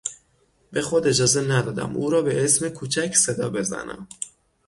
به 0.71 0.81
خود 0.81 1.07
اجازه 1.07 1.41
ندادم 1.41 1.95
او 1.95 2.09
را 2.09 2.21
به 2.21 2.43
اسم 2.43 2.69
کوچک 2.69 3.15
صدا 3.15 3.49
بزنم. 3.49 4.07